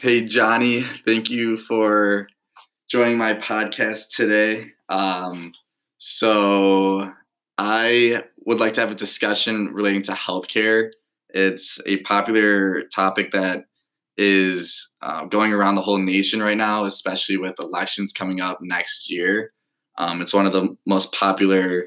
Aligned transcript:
Hey, 0.00 0.22
Johnny, 0.22 0.84
thank 1.04 1.28
you 1.28 1.56
for 1.56 2.28
joining 2.88 3.18
my 3.18 3.34
podcast 3.34 4.14
today. 4.14 4.72
Um, 4.88 5.52
so, 5.98 7.12
I 7.58 8.22
would 8.46 8.60
like 8.60 8.74
to 8.74 8.80
have 8.80 8.92
a 8.92 8.94
discussion 8.94 9.70
relating 9.72 10.02
to 10.02 10.12
healthcare. 10.12 10.90
It's 11.30 11.80
a 11.86 11.98
popular 12.02 12.82
topic 12.94 13.32
that 13.32 13.64
is 14.16 14.92
uh, 15.02 15.24
going 15.24 15.52
around 15.52 15.74
the 15.74 15.82
whole 15.82 15.98
nation 15.98 16.40
right 16.42 16.56
now, 16.56 16.84
especially 16.84 17.36
with 17.36 17.58
elections 17.58 18.12
coming 18.12 18.40
up 18.40 18.58
next 18.62 19.10
year. 19.10 19.52
Um, 19.98 20.22
it's 20.22 20.34
one 20.34 20.46
of 20.46 20.52
the 20.52 20.76
most 20.86 21.12
popular 21.12 21.86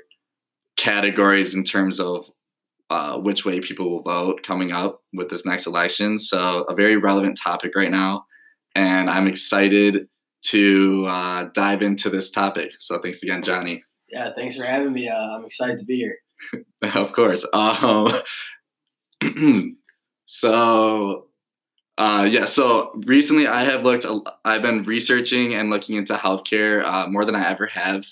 categories 0.78 1.54
in 1.56 1.64
terms 1.64 2.00
of 2.00 2.30
uh, 2.92 3.18
which 3.18 3.46
way 3.46 3.62
people 3.62 3.90
will 3.90 4.04
vote 4.04 4.44
coming 4.44 4.74
up 4.74 5.02
with 5.14 5.30
this 5.30 5.46
next 5.46 5.66
election. 5.66 6.18
So, 6.18 6.64
a 6.64 6.76
very 6.76 6.98
relevant 6.98 7.40
topic 7.42 7.72
right 7.74 7.90
now. 7.90 8.26
And 8.76 9.10
I'm 9.10 9.28
excited 9.28 10.08
to 10.48 11.06
uh, 11.08 11.46
dive 11.54 11.82
into 11.82 12.10
this 12.10 12.30
topic. 12.30 12.72
So, 12.80 13.00
thanks 13.00 13.24
again, 13.24 13.44
Johnny. 13.44 13.84
Yeah, 14.10 14.32
thanks 14.36 14.58
for 14.58 14.66
having 14.66 14.92
me. 14.92 15.08
Uh, 15.08 15.16
I'm 15.16 15.46
excited 15.46 15.80
to 15.80 15.86
be 15.86 15.96
here. 15.96 16.18
of 16.96 17.14
course. 17.14 17.48
Um, 17.54 18.12
so, 20.26 21.28
uh, 21.98 22.28
yeah, 22.30 22.44
so 22.44 22.92
recently 23.06 23.48
I 23.48 23.64
have 23.64 23.84
looked, 23.84 24.06
I've 24.44 24.62
been 24.62 24.84
researching 24.84 25.54
and 25.54 25.70
looking 25.70 25.96
into 25.96 26.16
healthcare 26.16 26.84
uh, 26.84 27.08
more 27.08 27.24
than 27.24 27.36
I 27.36 27.50
ever 27.50 27.68
have 27.68 28.04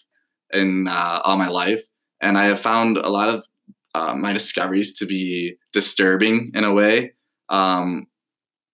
in 0.53 0.87
uh, 0.87 1.21
all 1.25 1.37
my 1.37 1.49
life. 1.49 1.81
And 2.21 2.37
I 2.37 2.45
have 2.45 2.61
found 2.61 2.97
a 2.97 3.09
lot 3.09 3.27
of 3.27 3.45
uh, 3.95 4.15
my 4.15 4.33
discoveries 4.33 4.93
to 4.99 5.05
be 5.05 5.55
disturbing 5.73 6.51
in 6.53 6.63
a 6.63 6.73
way. 6.73 7.13
Um, 7.49 8.07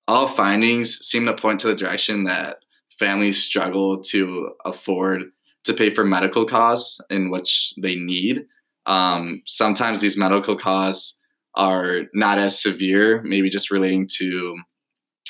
all 0.08 0.28
findings 0.28 1.00
seem 1.06 1.26
to 1.26 1.34
point 1.34 1.60
to 1.62 1.68
the 1.68 1.76
direction 1.76 2.26
that 2.26 2.58
families 3.00 3.44
struggle 3.44 4.02
to 4.02 4.52
afford 4.66 5.24
to 5.64 5.74
pay 5.74 5.94
for 5.94 6.06
medical 6.06 6.46
costs 6.46 7.00
in 7.10 7.32
which 7.32 7.74
they 7.82 7.96
need. 7.96 8.46
Um, 8.86 9.42
sometimes 9.48 10.00
these 10.00 10.18
medical 10.18 10.56
costs 10.56 11.18
are 11.56 12.02
not 12.14 12.38
as 12.38 12.62
severe, 12.62 13.22
maybe 13.24 13.50
just 13.50 13.72
relating 13.72 14.08
to 14.18 14.56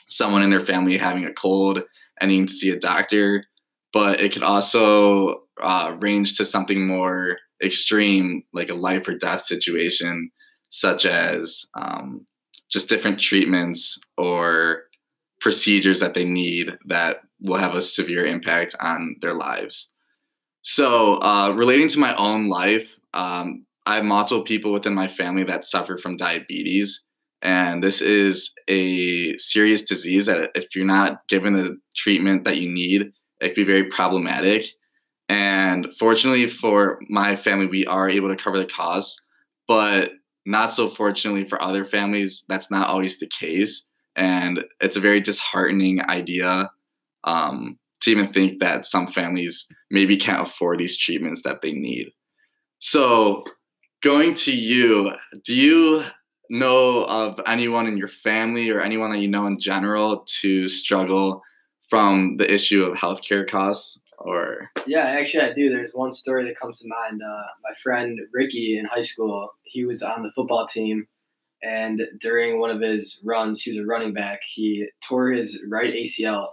someone 0.08 0.42
in 0.42 0.50
their 0.50 0.60
family 0.60 0.98
having 0.98 1.26
a 1.26 1.34
cold 1.34 1.82
and 2.20 2.30
needing 2.30 2.48
to 2.48 2.54
see 2.54 2.70
a 2.70 2.80
doctor, 2.80 3.46
but 3.94 4.20
it 4.20 4.34
could 4.34 4.44
also 4.44 5.44
uh, 5.62 5.96
range 6.00 6.36
to 6.38 6.46
something 6.46 6.86
more 6.86 7.38
extreme, 7.64 8.44
like 8.54 8.70
a 8.70 8.76
life 8.76 9.08
or 9.08 9.16
death 9.16 9.42
situation, 9.42 10.30
such 10.70 11.06
as 11.06 11.66
um, 11.80 12.26
just 12.70 12.90
different 12.90 13.20
treatments 13.20 14.00
or 14.18 14.84
procedures 15.40 16.00
that 16.00 16.14
they 16.14 16.26
need 16.26 16.78
that 16.86 17.18
will 17.42 17.58
have 17.58 17.76
a 17.76 17.82
severe 17.82 18.26
impact 18.26 18.76
on 18.80 19.16
their 19.22 19.34
lives. 19.34 19.92
So, 20.62 21.16
uh, 21.22 21.52
relating 21.52 21.88
to 21.90 22.00
my 22.00 22.16
own 22.16 22.50
life, 22.50 22.98
um, 23.14 23.66
I 23.86 23.96
have 23.96 24.04
multiple 24.04 24.44
people 24.44 24.74
within 24.74 24.96
my 24.96 25.08
family 25.08 25.44
that 25.44 25.64
suffer 25.64 25.98
from 25.98 26.18
diabetes. 26.18 27.04
And 27.42 27.84
this 27.84 28.02
is 28.02 28.52
a 28.68 29.38
serious 29.38 29.84
disease 29.84 30.26
that, 30.26 30.50
if 30.56 30.76
you're 30.76 30.86
not 30.86 31.20
given 31.30 31.54
the 31.54 31.78
treatment 31.96 32.46
that 32.46 32.58
you 32.58 32.74
need, 32.74 33.12
it 33.42 33.54
can 33.54 33.56
be 33.56 33.64
very 33.64 33.90
problematic. 33.90 34.66
And 35.30 35.88
fortunately 35.98 36.48
for 36.48 37.00
my 37.10 37.36
family, 37.36 37.66
we 37.66 37.86
are 37.88 38.10
able 38.10 38.30
to 38.30 38.36
cover 38.36 38.58
the 38.58 38.66
costs, 38.66 39.20
but 39.68 40.12
not 40.46 40.68
so 40.72 40.88
fortunately 40.88 41.44
for 41.44 41.62
other 41.62 41.84
families, 41.84 42.44
that's 42.48 42.70
not 42.70 42.88
always 42.88 43.20
the 43.20 43.28
case. 43.28 43.88
And 44.16 44.64
it's 44.80 44.96
a 44.96 45.02
very 45.02 45.20
disheartening 45.20 46.02
idea 46.08 46.70
um, 47.24 47.78
to 48.02 48.12
even 48.12 48.32
think 48.32 48.60
that 48.60 48.86
some 48.86 49.08
families 49.08 49.66
maybe 49.90 50.16
can't 50.16 50.48
afford 50.48 50.80
these 50.80 50.98
treatments 50.98 51.42
that 51.44 51.62
they 51.62 51.72
need. 51.72 52.12
So, 52.80 53.44
going 54.04 54.36
to 54.36 54.56
you, 54.56 55.12
do 55.44 55.56
you 55.56 56.04
know 56.50 57.06
of 57.06 57.42
anyone 57.48 57.88
in 57.88 57.98
your 57.98 58.08
family 58.08 58.70
or 58.70 58.80
anyone 58.80 59.10
that 59.10 59.20
you 59.20 59.28
know 59.28 59.48
in 59.48 59.60
general 59.60 60.24
to 60.42 60.68
struggle 60.68 61.42
from 61.90 62.38
the 62.38 62.54
issue 62.54 62.84
of 62.84 62.96
healthcare 62.96 63.50
costs? 63.50 64.00
Or? 64.18 64.72
Yeah 64.88 65.06
actually 65.06 65.44
i 65.44 65.54
do. 65.54 65.70
There's 65.70 65.94
one 65.94 66.12
story 66.12 66.44
that 66.46 66.60
comes 66.60 66.80
to 66.80 66.88
mind. 66.88 67.22
Uh, 67.22 67.44
my 67.64 67.74
friend 67.82 68.20
ricky 68.34 68.78
in 68.78 68.86
high 68.86 69.02
school 69.02 69.54
he 69.64 69.86
was 69.86 70.02
on 70.02 70.24
the 70.24 70.32
football 70.32 70.66
team 70.66 71.08
and 71.64 72.02
during 72.20 72.60
one 72.60 72.70
of 72.70 72.82
his 72.82 73.22
runs 73.24 73.62
he 73.62 73.72
was 73.72 73.80
a 73.80 73.86
running 73.86 74.14
back 74.14 74.42
he 74.44 74.88
tore 75.02 75.32
his 75.32 75.60
right 75.68 75.94
acl 75.94 76.50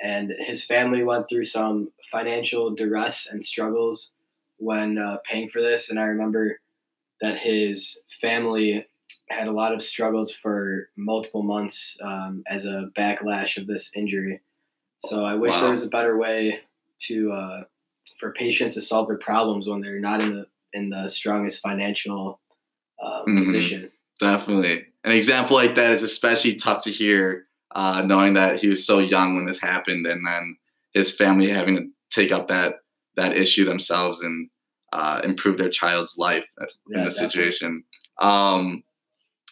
and 0.00 0.32
his 0.38 0.64
family 0.64 1.04
went 1.04 1.28
through 1.28 1.44
some 1.44 1.90
financial 2.10 2.70
duress 2.70 3.28
and 3.30 3.44
struggles 3.44 4.12
when 4.56 4.96
uh, 4.98 5.18
paying 5.24 5.48
for 5.48 5.60
this 5.60 5.90
and 5.90 5.98
i 5.98 6.04
remember 6.04 6.60
that 7.20 7.38
his 7.38 8.02
family 8.20 8.86
had 9.28 9.46
a 9.46 9.52
lot 9.52 9.72
of 9.72 9.82
struggles 9.82 10.32
for 10.32 10.88
multiple 10.96 11.42
months 11.42 11.96
um, 12.02 12.42
as 12.48 12.64
a 12.64 12.90
backlash 12.96 13.56
of 13.56 13.66
this 13.66 13.92
injury. 13.94 14.40
So 14.98 15.24
i 15.24 15.34
wish 15.34 15.52
wow. 15.52 15.62
there 15.62 15.70
was 15.70 15.82
a 15.82 15.88
better 15.88 16.18
way 16.18 16.60
to 17.06 17.32
uh, 17.32 17.62
for 18.18 18.32
patients 18.32 18.74
to 18.74 18.82
solve 18.82 19.08
their 19.08 19.18
problems 19.18 19.68
when 19.68 19.80
they're 19.80 20.00
not 20.00 20.20
in 20.20 20.34
the 20.34 20.46
in 20.72 20.90
the 20.90 21.08
strongest 21.08 21.60
financial 21.60 22.40
uh, 23.02 23.22
mm-hmm. 23.22 23.38
position. 23.38 23.90
Definitely, 24.18 24.86
an 25.04 25.12
example 25.12 25.56
like 25.56 25.74
that 25.76 25.92
is 25.92 26.02
especially 26.02 26.54
tough 26.54 26.84
to 26.84 26.90
hear, 26.90 27.46
uh, 27.74 28.02
knowing 28.04 28.34
that 28.34 28.60
he 28.60 28.68
was 28.68 28.84
so 28.84 28.98
young 28.98 29.34
when 29.34 29.46
this 29.46 29.60
happened, 29.60 30.06
and 30.06 30.26
then 30.26 30.56
his 30.92 31.14
family 31.14 31.48
having 31.48 31.76
to 31.76 31.86
take 32.10 32.32
up 32.32 32.48
that 32.48 32.76
that 33.16 33.36
issue 33.36 33.64
themselves 33.64 34.22
and 34.22 34.50
uh, 34.92 35.20
improve 35.24 35.58
their 35.58 35.68
child's 35.68 36.16
life 36.18 36.46
in 36.58 36.98
yeah, 36.98 37.04
the 37.04 37.10
situation. 37.10 37.84
Um, 38.18 38.82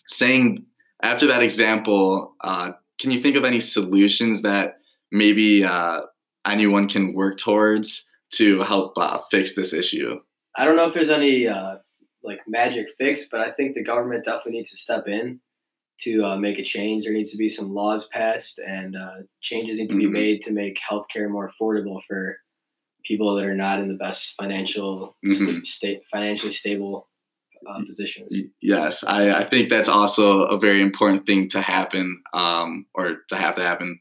saying 0.06 0.64
after 1.02 1.26
that 1.28 1.42
example, 1.42 2.34
uh, 2.42 2.72
can 2.98 3.10
you 3.10 3.18
think 3.18 3.36
of 3.36 3.44
any 3.44 3.60
solutions 3.60 4.42
that 4.42 4.78
maybe 5.12 5.64
uh, 5.64 6.00
anyone 6.48 6.88
can 6.88 7.14
work 7.14 7.38
towards 7.38 8.08
to 8.30 8.62
help 8.62 8.92
uh, 8.96 9.18
fix 9.30 9.54
this 9.54 9.72
issue? 9.72 10.20
I 10.56 10.64
don't 10.64 10.76
know 10.76 10.86
if 10.86 10.94
there's 10.94 11.10
any 11.10 11.46
uh, 11.46 11.76
like 12.22 12.40
magic 12.46 12.88
fix, 12.98 13.28
but 13.30 13.40
I 13.40 13.50
think 13.50 13.74
the 13.74 13.84
government 13.84 14.24
definitely 14.24 14.52
needs 14.52 14.70
to 14.70 14.76
step 14.76 15.06
in 15.06 15.40
to 16.00 16.24
uh, 16.24 16.36
make 16.36 16.58
a 16.58 16.64
change. 16.64 17.04
There 17.04 17.12
needs 17.12 17.30
to 17.32 17.36
be 17.36 17.48
some 17.48 17.74
laws 17.74 18.08
passed, 18.08 18.58
and 18.58 18.96
uh, 18.96 19.22
changes 19.40 19.78
need 19.78 19.90
to 19.90 19.96
be 19.96 20.04
mm-hmm. 20.04 20.12
made 20.12 20.42
to 20.42 20.52
make 20.52 20.78
healthcare 20.78 21.28
more 21.28 21.50
affordable 21.50 22.00
for 22.06 22.38
people 23.04 23.34
that 23.36 23.44
are 23.44 23.54
not 23.54 23.80
in 23.80 23.88
the 23.88 23.94
best 23.94 24.34
financial 24.36 25.16
mm-hmm. 25.24 25.60
state, 25.64 26.02
financially 26.10 26.52
stable 26.52 27.08
uh, 27.68 27.80
positions. 27.86 28.36
Yes, 28.60 29.02
I, 29.02 29.32
I, 29.32 29.44
think 29.44 29.68
that's 29.68 29.88
also 29.88 30.42
a 30.42 30.58
very 30.58 30.80
important 30.80 31.26
thing 31.26 31.48
to 31.48 31.60
happen, 31.60 32.22
um, 32.32 32.86
or 32.94 33.18
to 33.28 33.36
have 33.36 33.54
to 33.56 33.62
happen. 33.62 34.00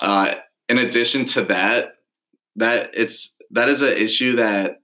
Uh, 0.00 0.34
in 0.70 0.78
addition 0.78 1.24
to 1.24 1.42
that, 1.42 1.94
that 2.54 2.90
it's 2.94 3.36
that 3.50 3.68
is 3.68 3.82
an 3.82 3.96
issue 3.96 4.36
that 4.36 4.76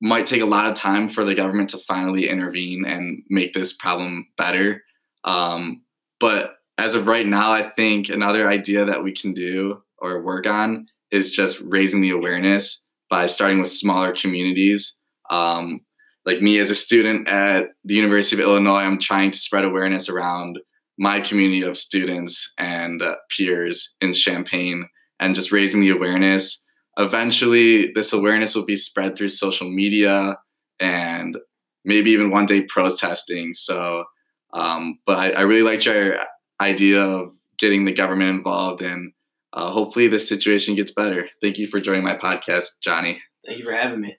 might 0.00 0.26
take 0.26 0.40
a 0.40 0.46
lot 0.46 0.64
of 0.64 0.74
time 0.74 1.10
for 1.10 1.24
the 1.24 1.34
government 1.34 1.68
to 1.70 1.78
finally 1.78 2.26
intervene 2.26 2.86
and 2.86 3.22
make 3.28 3.52
this 3.52 3.74
problem 3.74 4.26
better. 4.38 4.82
Um, 5.24 5.84
but 6.18 6.54
as 6.78 6.94
of 6.94 7.06
right 7.06 7.26
now, 7.26 7.52
I 7.52 7.68
think 7.68 8.08
another 8.08 8.48
idea 8.48 8.86
that 8.86 9.04
we 9.04 9.12
can 9.12 9.34
do 9.34 9.82
or 9.98 10.22
work 10.22 10.46
on 10.46 10.86
is 11.10 11.30
just 11.30 11.60
raising 11.60 12.00
the 12.00 12.10
awareness 12.10 12.82
by 13.10 13.26
starting 13.26 13.60
with 13.60 13.70
smaller 13.70 14.14
communities. 14.14 14.98
Um, 15.28 15.80
like 16.24 16.40
me 16.40 16.58
as 16.58 16.70
a 16.70 16.74
student 16.74 17.28
at 17.28 17.68
the 17.84 17.94
University 17.94 18.40
of 18.40 18.48
Illinois, 18.48 18.80
I'm 18.80 18.98
trying 18.98 19.30
to 19.32 19.38
spread 19.38 19.64
awareness 19.66 20.08
around 20.08 20.58
my 20.98 21.20
community 21.20 21.62
of 21.62 21.76
students 21.76 22.50
and 22.56 23.02
uh, 23.02 23.16
peers 23.36 23.94
in 24.00 24.14
Champaign 24.14 24.88
and 25.20 25.34
just 25.34 25.52
raising 25.52 25.80
the 25.80 25.90
awareness. 25.90 26.64
Eventually, 26.98 27.92
this 27.94 28.12
awareness 28.12 28.56
will 28.56 28.64
be 28.64 28.76
spread 28.76 29.16
through 29.16 29.28
social 29.28 29.70
media 29.70 30.36
and 30.80 31.38
maybe 31.84 32.10
even 32.10 32.30
one 32.30 32.46
day 32.46 32.62
protesting. 32.62 33.52
So, 33.52 34.04
um, 34.52 34.98
but 35.06 35.18
I, 35.18 35.30
I, 35.30 35.40
really 35.42 35.62
liked 35.62 35.86
your 35.86 36.16
idea 36.60 37.00
of 37.00 37.32
getting 37.58 37.84
the 37.84 37.92
government 37.92 38.30
involved, 38.30 38.82
and 38.82 39.12
uh, 39.52 39.70
hopefully, 39.70 40.08
this 40.08 40.28
situation 40.28 40.74
gets 40.74 40.90
better. 40.90 41.28
Thank 41.40 41.58
you 41.58 41.68
for 41.68 41.80
joining 41.80 42.02
my 42.02 42.16
podcast, 42.16 42.80
Johnny. 42.82 43.20
Thank 43.46 43.60
you 43.60 43.64
for 43.64 43.72
having 43.72 44.00
me. 44.00 44.16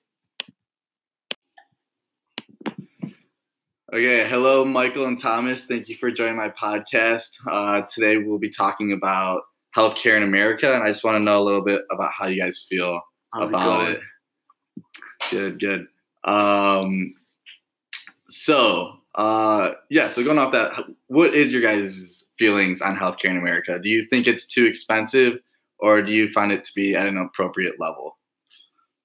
Okay, 3.94 4.26
hello, 4.26 4.64
Michael 4.64 5.06
and 5.06 5.18
Thomas. 5.18 5.66
Thank 5.66 5.90
you 5.90 5.96
for 5.96 6.12
joining 6.12 6.38
my 6.38 6.48
podcast. 6.48 7.32
Uh, 7.46 7.82
today, 7.94 8.16
we'll 8.16 8.40
be 8.40 8.50
talking 8.50 8.94
about 8.94 9.42
healthcare 9.76 10.18
in 10.18 10.24
America, 10.24 10.74
and 10.74 10.84
I 10.84 10.88
just 10.88 11.04
want 11.04 11.16
to 11.16 11.24
know 11.24 11.42
a 11.42 11.46
little 11.46 11.64
bit 11.64 11.84
about 11.92 12.12
how 12.18 12.28
you 12.28 12.42
guys 12.42 12.66
feel 12.70 13.02
How's 13.34 13.50
about 13.50 13.90
it, 13.90 14.02
it. 14.78 14.84
Good, 15.30 15.60
good. 15.60 15.88
Um, 16.24 17.14
so 18.30 18.98
Uh, 19.16 19.74
yeah. 19.90 20.08
So 20.08 20.24
going 20.24 20.38
off 20.38 20.54
that, 20.54 20.72
what 21.08 21.34
is 21.34 21.52
your 21.52 21.62
guys' 21.62 22.24
feelings 22.38 22.82
on 22.82 22.96
healthcare 22.96 23.30
in 23.30 23.38
America? 23.38 23.78
Do 23.78 23.90
you 23.90 24.06
think 24.06 24.26
it's 24.26 24.46
too 24.46 24.66
expensive, 24.66 25.40
or 25.80 26.02
do 26.02 26.12
you 26.14 26.30
find 26.30 26.52
it 26.52 26.64
to 26.64 26.72
be 26.74 26.96
at 26.96 27.08
an 27.08 27.18
appropriate 27.18 27.78
level? 27.78 28.18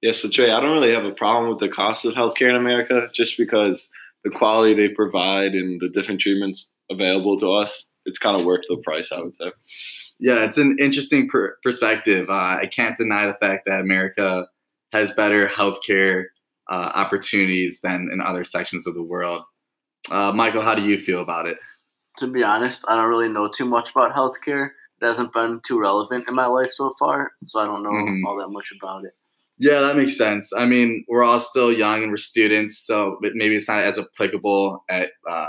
Yeah, 0.03 0.13
so 0.13 0.29
Trey, 0.29 0.51
I 0.53 0.61
don't 0.61 0.73
really 0.73 0.93
have 0.93 1.05
a 1.05 1.11
problem 1.11 1.51
with 1.51 1.59
the 1.59 1.69
cost 1.69 2.05
of 2.05 2.15
healthcare 2.15 2.51
in 2.51 2.55
America, 2.57 3.09
just 3.13 3.37
because 3.37 3.89
the 4.23 4.31
quality 4.31 4.75
they 4.75 4.89
provide 4.89 5.55
and 5.55 5.81
the 5.81 5.89
different 5.89 6.21
treatments 6.21 6.77
available 6.91 7.37
to 7.39 7.51
us, 7.51 7.87
it's 8.07 8.19
kind 8.19 8.39
of 8.39 8.47
worth 8.47 8.63
the 8.69 8.77
price, 8.79 9.13
I 9.13 9.21
would 9.21 9.35
say. 9.35 9.53
Yeah, 10.19 10.45
it's 10.45 10.59
an 10.59 10.77
interesting 10.79 11.29
per- 11.29 11.57
perspective. 11.63 12.31
Uh, 12.31 12.59
I 12.63 12.69
can't 12.73 12.97
deny 12.97 13.27
the 13.27 13.35
fact 13.35 13.67
that 13.67 13.81
America 13.81 14.47
has 14.93 15.13
better 15.13 15.47
healthcare 15.49 16.25
uh, 16.71 16.91
opportunities 16.95 17.81
than 17.83 18.09
in 18.13 18.21
other 18.21 18.45
sections 18.45 18.87
of 18.87 18.95
the 18.95 19.03
world. 19.03 19.43
Uh, 20.11 20.33
Michael, 20.33 20.63
how 20.63 20.75
do 20.75 20.83
you 20.83 20.99
feel 20.99 21.21
about 21.21 21.47
it? 21.47 21.59
To 22.19 22.27
be 22.27 22.43
honest, 22.43 22.85
I 22.89 22.97
don't 22.97 23.11
really 23.11 23.29
know 23.29 23.49
too 23.49 23.67
much 23.67 23.91
about 23.91 24.15
healthcare. 24.15 24.71
It 25.03 25.07
hasn't 25.07 25.33
been 25.33 25.61
too 25.67 25.79
relevant 25.79 26.27
in 26.27 26.35
my 26.35 26.47
life 26.47 26.71
so 26.71 26.95
far, 26.99 27.33
so 27.47 27.61
I 27.61 27.67
don't 27.67 27.83
know 27.83 27.91
mm-hmm. 27.91 28.27
all 28.27 28.39
that 28.39 28.49
much 28.49 28.73
about 28.81 29.05
it. 29.05 29.13
Yeah, 29.59 29.81
that 29.81 29.97
makes 29.97 30.17
sense. 30.17 30.53
I 30.53 30.67
mean, 30.67 31.05
we're 31.09 31.25
all 31.25 31.41
still 31.41 31.73
young 31.73 32.03
and 32.03 32.11
we're 32.11 32.19
students, 32.19 32.79
so 32.79 33.19
maybe 33.21 33.57
it's 33.57 33.69
not 33.69 33.81
as 33.81 33.99
applicable 33.99 34.85
at 34.89 35.11
uh, 35.29 35.49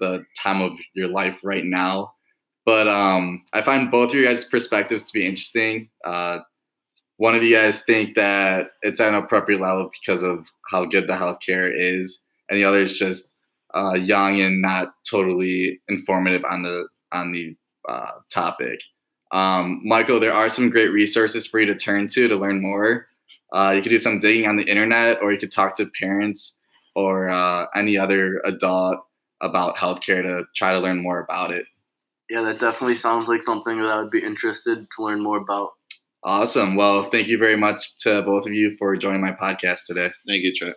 the 0.00 0.24
time 0.36 0.60
of 0.60 0.72
your 0.94 1.08
life 1.08 1.40
right 1.44 1.64
now. 1.64 2.12
But 2.64 2.86
um, 2.86 3.44
I 3.52 3.62
find 3.62 3.90
both 3.90 4.10
of 4.10 4.14
your 4.14 4.26
guys' 4.26 4.44
perspectives 4.44 5.04
to 5.04 5.12
be 5.18 5.26
interesting. 5.26 5.88
Uh, 6.04 6.40
one 7.16 7.34
of 7.34 7.42
you 7.42 7.56
guys 7.56 7.80
think 7.80 8.14
that 8.14 8.72
it's 8.82 9.00
at 9.00 9.08
an 9.08 9.14
appropriate 9.14 9.60
level 9.60 9.90
because 10.00 10.22
of 10.22 10.50
how 10.70 10.84
good 10.84 11.06
the 11.06 11.14
healthcare 11.14 11.70
is, 11.74 12.22
and 12.48 12.58
the 12.58 12.64
other 12.64 12.80
is 12.80 12.98
just 12.98 13.34
uh, 13.74 13.94
young 13.94 14.40
and 14.40 14.62
not 14.62 14.92
totally 15.08 15.80
informative 15.88 16.44
on 16.44 16.62
the 16.62 16.86
on 17.10 17.32
the 17.32 17.56
uh, 17.88 18.12
topic. 18.30 18.80
Um, 19.32 19.80
Michael, 19.84 20.20
there 20.20 20.32
are 20.32 20.48
some 20.48 20.70
great 20.70 20.92
resources 20.92 21.46
for 21.46 21.60
you 21.60 21.66
to 21.66 21.74
turn 21.74 22.06
to 22.08 22.28
to 22.28 22.36
learn 22.36 22.60
more. 22.60 23.06
Uh, 23.52 23.72
you 23.74 23.82
could 23.82 23.90
do 23.90 23.98
some 23.98 24.18
digging 24.18 24.46
on 24.46 24.56
the 24.56 24.64
internet, 24.64 25.18
or 25.22 25.32
you 25.32 25.38
could 25.38 25.52
talk 25.52 25.76
to 25.76 25.90
parents 25.98 26.58
or 26.94 27.30
uh, 27.30 27.66
any 27.74 27.96
other 27.96 28.40
adult 28.44 28.98
about 29.40 29.76
healthcare 29.76 30.22
to 30.22 30.44
try 30.54 30.72
to 30.72 30.80
learn 30.80 31.02
more 31.02 31.20
about 31.20 31.50
it. 31.50 31.66
Yeah, 32.30 32.42
that 32.42 32.60
definitely 32.60 32.96
sounds 32.96 33.28
like 33.28 33.42
something 33.42 33.80
that 33.80 33.88
I 33.88 34.00
would 34.00 34.10
be 34.10 34.22
interested 34.22 34.86
to 34.96 35.02
learn 35.02 35.22
more 35.22 35.38
about. 35.38 35.70
Awesome. 36.24 36.76
Well, 36.76 37.02
thank 37.04 37.28
you 37.28 37.38
very 37.38 37.56
much 37.56 37.96
to 37.98 38.22
both 38.22 38.46
of 38.46 38.52
you 38.52 38.76
for 38.76 38.96
joining 38.96 39.20
my 39.20 39.32
podcast 39.32 39.86
today. 39.86 40.10
Thank 40.26 40.42
you, 40.42 40.54
Trent. 40.54 40.76